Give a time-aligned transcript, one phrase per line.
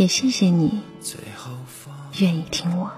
[0.00, 0.80] 也谢谢你
[2.20, 2.90] 愿意听我。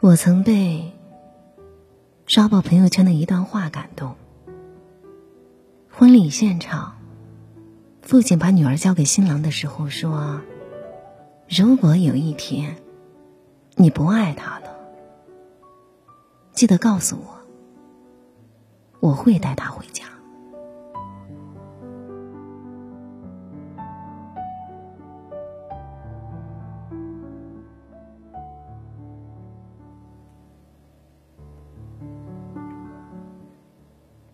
[0.00, 0.92] 我曾被
[2.26, 4.16] 刷爆朋友圈的一段话感动。
[5.88, 7.03] 婚礼现场。
[8.04, 10.42] 父亲把女儿交给新郎的时候说
[11.48, 12.76] ：“如果有一天
[13.76, 14.76] 你不爱他了，
[16.52, 17.40] 记得告诉我，
[19.00, 20.04] 我会带他回家。”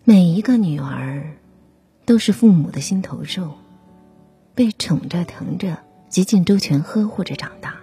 [0.03, 1.23] 每一个女儿
[2.05, 3.51] 都是父母的心头肉。
[4.53, 5.77] 被宠着、疼着、
[6.09, 7.75] 极尽周全呵护着长大。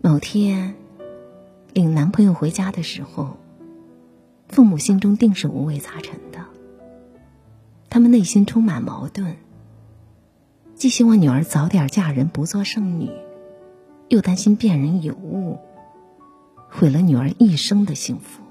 [0.00, 0.74] 某天，
[1.74, 3.36] 领男朋友回家的时候，
[4.48, 6.44] 父母心中定是五味杂陈的。
[7.90, 9.36] 他们内心充满矛盾，
[10.74, 13.10] 既希望女儿早点嫁人不做剩女，
[14.08, 15.58] 又担心辨人有误，
[16.70, 18.42] 毁了女儿一生的幸福。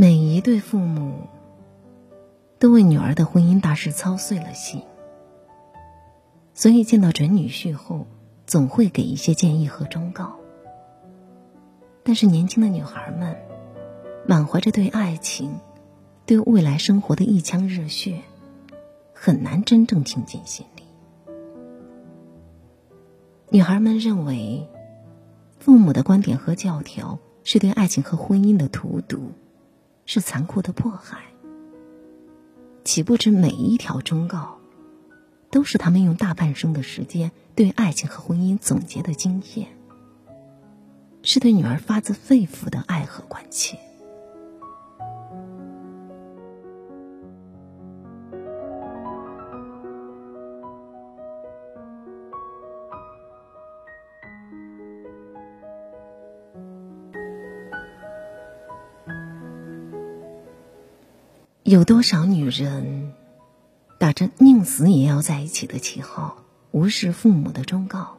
[0.00, 1.28] 每一对父母
[2.58, 4.80] 都为女儿的婚姻大事操碎了心，
[6.54, 8.06] 所以见到准女婿后，
[8.46, 10.36] 总会给一些建议和忠告。
[12.02, 13.36] 但是年轻的女孩们
[14.26, 15.60] 满怀着对爱情、
[16.24, 18.22] 对未来生活的一腔热血，
[19.12, 20.82] 很难真正听进心里。
[23.50, 24.66] 女孩们认为，
[25.58, 29.32] 父母的观点和教条是对爱情和婚姻的荼毒。
[30.12, 31.18] 是残酷的迫害，
[32.82, 34.58] 岂不知每一条忠告，
[35.52, 39.68] 都是他们用大半生的时间对爱情和婚姻总结的经验，
[41.22, 43.78] 是对女儿发自肺腑的爱和关切。
[61.70, 63.12] 有多少女人
[63.96, 66.38] 打着宁死也要在一起的旗号，
[66.72, 68.16] 无视父母的忠告，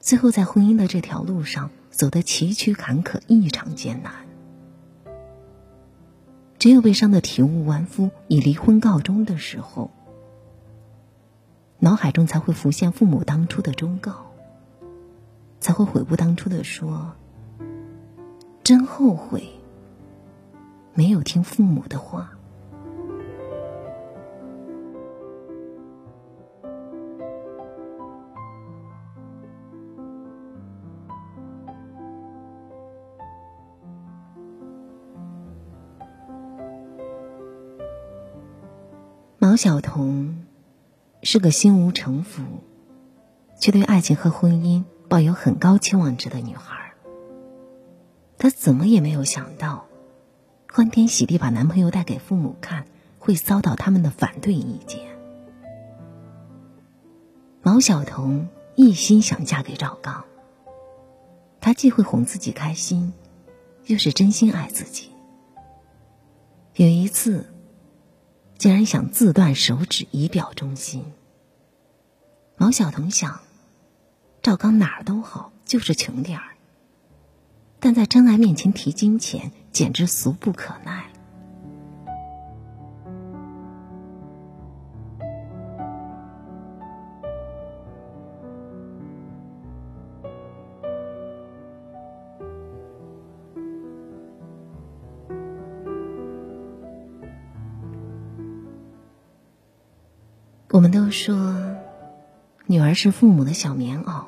[0.00, 4.14] 最后在婚姻的这条路上走得崎岖坎坷、异常艰难。
[6.58, 9.90] 只有被伤得体无完肤、以离婚告终的时候，
[11.78, 14.24] 脑海中才会浮现父母当初的忠告，
[15.60, 17.12] 才会悔不当初的说
[18.64, 19.50] ：“真后悔。”
[20.96, 22.32] 没有听父母的话。
[39.38, 40.46] 毛晓彤
[41.22, 42.42] 是个心无城府，
[43.60, 46.94] 却对爱情和婚姻抱有很高期望值的女孩。
[48.38, 49.84] 她怎么也没有想到。
[50.76, 52.84] 欢天喜地把男朋友带给父母看，
[53.18, 55.00] 会遭到他们的反对意见。
[57.62, 60.22] 毛晓彤一心想嫁给赵刚，
[61.62, 63.14] 她既会哄自己开心，
[63.86, 65.08] 又是真心爱自己。
[66.74, 67.46] 有一次，
[68.58, 71.02] 竟然想自断手指以表忠心。
[72.58, 73.40] 毛晓彤想，
[74.42, 76.48] 赵刚哪儿都好，就是穷点儿。
[77.80, 81.04] 但在真爱面前提金钱，简直俗不可耐。
[100.70, 101.36] 我们都说，
[102.64, 104.24] 女儿是父母的小棉袄。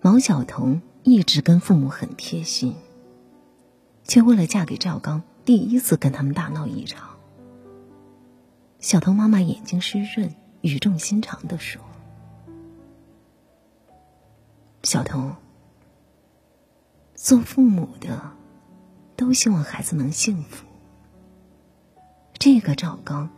[0.00, 2.76] 毛晓彤一直跟父母很贴心，
[4.06, 7.16] 却为了嫁给赵刚，第一次跟他们大闹一场。
[8.78, 11.82] 小童妈妈眼睛湿润，语重心长的说
[14.82, 15.34] ：“小童，
[17.14, 18.32] 做父母的
[19.16, 20.66] 都希望孩子能幸福。
[22.38, 23.28] 这个赵刚。”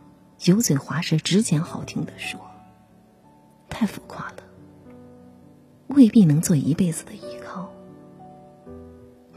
[0.45, 2.39] 油嘴滑舌、只讲好听的说，
[3.67, 4.37] 太浮夸了，
[5.87, 7.69] 未必能做一辈子的依靠。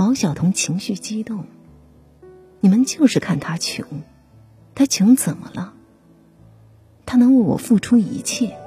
[0.05, 1.45] 毛晓彤情绪激动，
[2.59, 3.87] 你们就是看他穷，
[4.75, 5.75] 他穷怎么了？
[7.07, 8.59] 他能为我付出一切。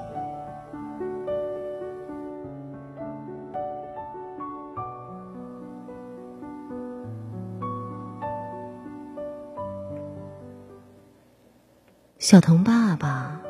[12.18, 13.42] 小童爸爸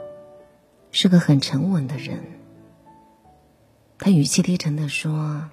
[0.91, 2.19] 是个很沉稳的人，
[3.97, 5.51] 他语气低沉的说：“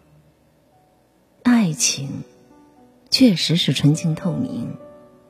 [1.43, 2.23] 爱情
[3.09, 4.77] 确实是纯净透明，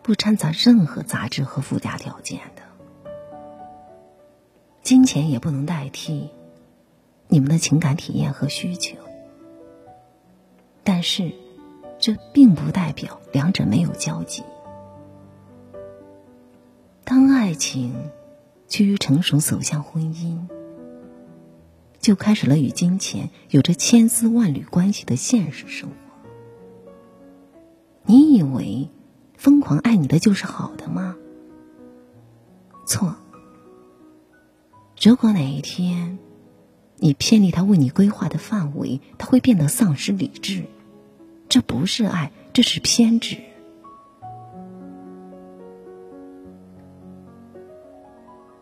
[0.01, 2.61] 不掺杂任何杂质和附加条件的，
[4.83, 6.29] 金钱也不能代替
[7.27, 8.95] 你们的情感体验和需求。
[10.83, 11.33] 但是，
[11.99, 14.43] 这并不代表两者没有交集。”
[17.03, 18.11] 当爱情
[18.67, 20.37] 趋于成熟，走向婚姻，
[21.99, 25.95] 就开始了与金钱有着千丝万缕关系的现实生活。
[28.05, 28.89] 你以为
[29.37, 31.15] 疯狂爱你的就是好的吗？
[32.85, 33.15] 错。
[35.01, 36.17] 如果哪一天
[36.97, 40.63] 你偏离他为你规划的范围，他会变得丧失理智。
[41.49, 43.37] 这不是爱，这是偏执。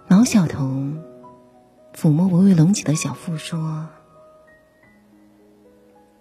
[0.08, 1.02] 毛晓彤
[1.94, 3.88] 抚摸微微隆起的小腹，说：“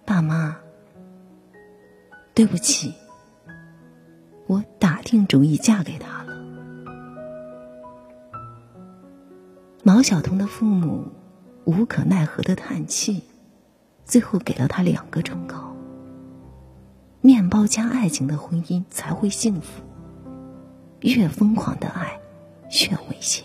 [0.05, 0.57] 爸妈，
[2.33, 2.93] 对不起，
[5.01, 6.31] 定主意嫁给他了。”
[9.83, 11.07] 毛晓彤的父母
[11.65, 13.23] 无可奈何的叹气，
[14.05, 15.75] 最后给了他两个忠告：
[17.21, 19.81] 面包加爱情的婚姻才会幸福，
[21.01, 22.19] 越疯狂的爱
[22.89, 23.43] 越危险。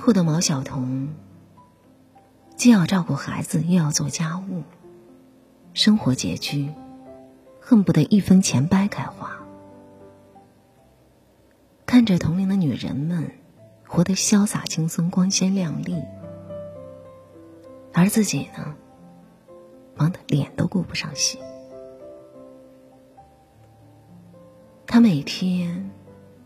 [0.00, 1.14] 后的毛晓彤，
[2.56, 4.62] 既要照顾孩子，又要做家务，
[5.74, 6.72] 生活拮据，
[7.60, 9.36] 恨不得一分钱掰开花。
[11.86, 13.32] 看着同龄的女人们
[13.86, 16.02] 活得潇洒轻松、光鲜亮丽，
[17.92, 18.74] 而自己呢，
[19.96, 21.38] 忙得脸都顾不上洗。
[24.86, 25.90] 她每天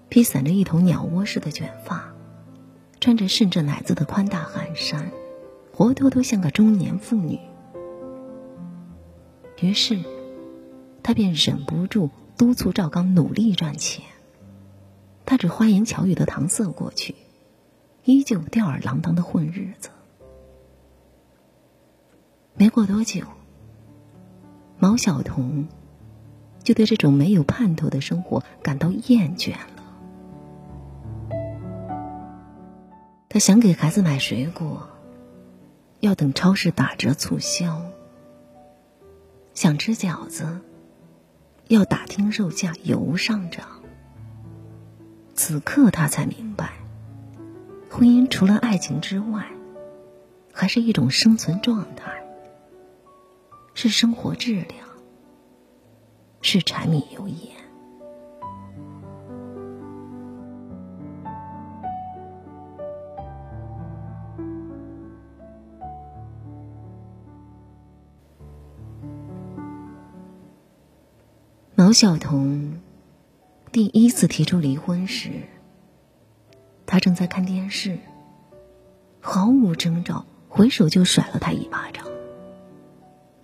[0.09, 2.14] 披散着一头鸟窝似的卷发。
[3.05, 5.13] 穿着甚至奶子的宽大汗衫，
[5.75, 7.39] 活脱脱像个中年妇女。
[9.61, 10.03] 于是，
[11.03, 12.09] 他便忍不住
[12.39, 14.07] 督促赵刚努力赚钱。
[15.27, 17.15] 他只花言巧语的搪塞过去，
[18.05, 19.91] 依旧吊儿郎当的混日子。
[22.55, 23.27] 没过多久，
[24.79, 25.69] 毛晓彤
[26.63, 29.74] 就对这种没有盼头的生活感到厌倦了。
[33.35, 34.89] 他想给孩子买水果，
[35.99, 37.81] 要等超市打折促销；
[39.55, 40.61] 想吃饺子，
[41.67, 43.67] 要打听肉价，油上涨。
[45.35, 46.75] 此刻他才明白，
[47.91, 49.51] 婚姻除了爱情之外，
[50.53, 52.25] 还是一种生存状态，
[53.75, 54.87] 是生活质量，
[56.41, 57.64] 是柴米油盐。
[71.85, 72.81] 毛晓彤
[73.71, 75.43] 第一次提出离婚时，
[76.87, 77.99] 他正在看电视，
[79.21, 82.07] 毫无征兆，回手就甩了他一巴掌，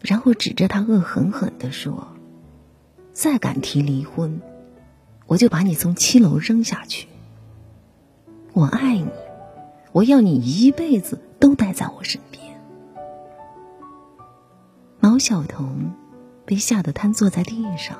[0.00, 2.08] 然后指着他恶狠狠地说
[3.12, 4.40] ：“再敢提离婚，
[5.26, 7.08] 我就把你从七楼扔下去。
[8.54, 9.10] 我爱你，
[9.92, 12.58] 我要你一辈子都待在我身边。”
[14.98, 15.92] 毛晓彤
[16.46, 17.98] 被吓得瘫坐在地上。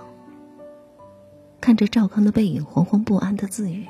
[1.61, 3.87] 看着赵康的背影，惶惶不安的自语：“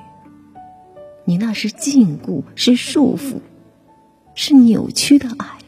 [1.25, 3.41] 你那是禁锢，是束缚，
[4.35, 5.59] 是扭曲的爱。”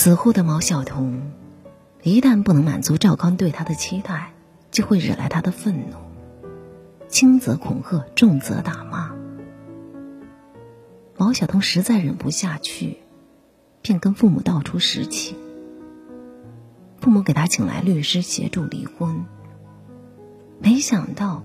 [0.00, 1.32] 此后的毛晓彤，
[2.04, 4.32] 一旦不能满足赵刚对她的期待，
[4.70, 5.96] 就会惹来他的愤怒，
[7.08, 9.10] 轻则恐吓，重则打骂。
[11.16, 12.98] 毛晓彤实在忍不下去，
[13.82, 15.36] 便跟父母道出实情。
[17.00, 19.26] 父母给他请来律师协助离婚。
[20.60, 21.42] 没想到，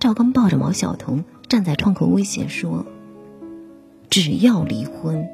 [0.00, 2.86] 赵刚抱着毛晓彤站在窗口威胁说
[4.08, 5.28] ：“只要离婚。”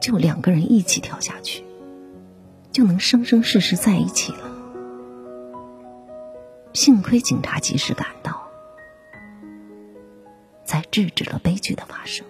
[0.00, 1.64] 就两个人一起跳下去，
[2.72, 4.38] 就能生生世世在一起了。
[6.72, 8.48] 幸亏警察及时赶到，
[10.64, 12.24] 才制止了悲剧的发生。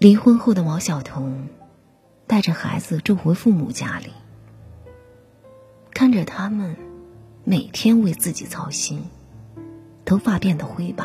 [0.00, 1.48] 离婚后的毛晓彤，
[2.26, 4.06] 带着孩子住回父母家里，
[5.92, 6.74] 看着他们
[7.44, 9.04] 每天为自己操心，
[10.06, 11.04] 头发变得灰白，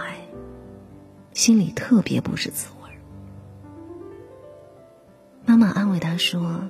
[1.33, 2.89] 心里特别不是滋味。
[5.45, 6.69] 妈妈安慰他说：“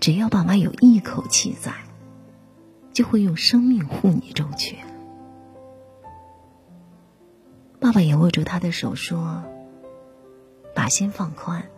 [0.00, 1.74] 只要爸妈有一口气在，
[2.94, 4.78] 就会用生命护你周全。”
[7.78, 9.44] 爸爸也握住他的手说。
[10.78, 11.68] 把心放宽，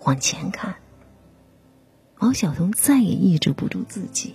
[0.00, 0.74] 往前看。
[2.18, 4.34] 毛晓彤再也抑制不住自己，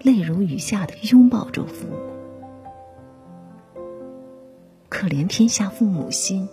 [0.00, 1.96] 泪如雨下的拥抱着父母。
[4.88, 6.48] 可怜天下父母心，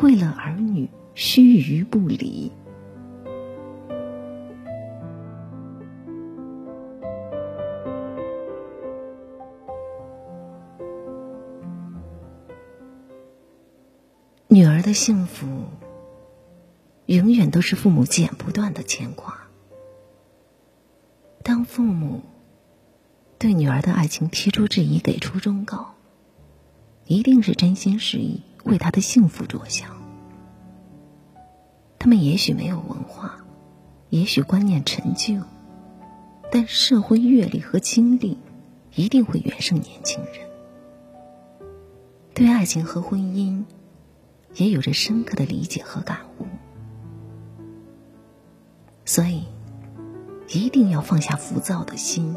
[0.00, 2.50] 为了儿女须臾不离。
[14.48, 15.64] 女儿的幸福，
[17.06, 19.48] 永远都是父母剪不断的牵挂。
[21.42, 22.22] 当父母
[23.38, 25.94] 对女儿的爱情提出质疑，给出忠告，
[27.06, 29.90] 一定是真心实意为她的幸福着想。
[31.98, 33.44] 他们也许没有文化，
[34.10, 35.42] 也许观念陈旧，
[36.52, 38.38] 但社会阅历和经历
[38.94, 40.48] 一定会远胜年轻人。
[42.32, 43.64] 对爱情和婚姻。
[44.56, 46.46] 也有着深刻的理解和感悟，
[49.04, 49.44] 所以
[50.48, 52.34] 一定要放下浮躁的心，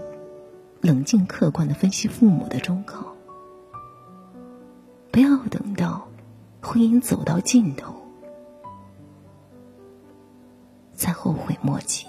[0.81, 3.15] 冷静客观的分析父母的忠告，
[5.11, 6.07] 不要等到
[6.61, 7.95] 婚姻走到尽头，
[10.93, 12.05] 再后悔莫及。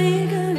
[0.00, 0.49] 一个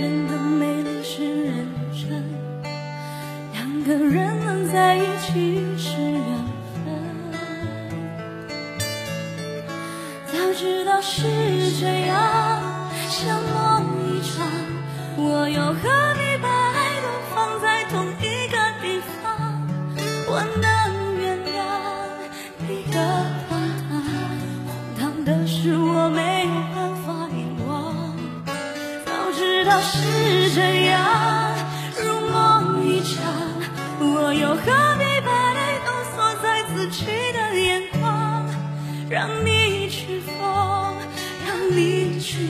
[29.80, 31.56] 是这样，
[31.98, 33.24] 如梦一场，
[34.00, 34.62] 我又何
[34.98, 38.46] 必把泪都锁在自己的眼眶？
[39.10, 40.98] 让你去疯，
[41.46, 42.50] 让你去